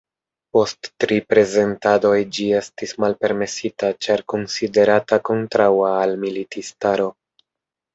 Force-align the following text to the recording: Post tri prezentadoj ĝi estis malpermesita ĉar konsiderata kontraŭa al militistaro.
Post 0.55 0.87
tri 1.03 1.19
prezentadoj 1.33 2.15
ĝi 2.39 2.47
estis 2.61 2.95
malpermesita 3.05 3.93
ĉar 4.07 4.27
konsiderata 4.37 5.25
kontraŭa 5.33 5.97
al 6.05 6.21
militistaro. 6.29 7.13